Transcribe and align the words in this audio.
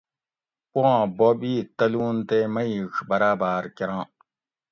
پواں 0.71 1.01
بوب 1.17 1.41
ئ 1.51 1.55
تلون 1.77 2.15
تے 2.27 2.39
مٞیٔیڄ 2.53 2.93
براٞباٞر 3.09 3.63
کراں 3.77 4.03